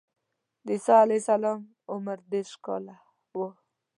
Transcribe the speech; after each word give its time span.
د 0.65 0.67
عیسی 0.75 0.93
علیه 1.03 1.19
السلام 1.23 1.59
عمر 1.91 2.17
دېرش 2.31 2.51
کاله 2.65 2.95
و. 3.37 3.39